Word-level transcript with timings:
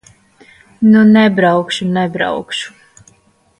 Nu, 0.91 1.03
nebraukšu, 1.11 1.85
nebraukšu. 1.99 2.73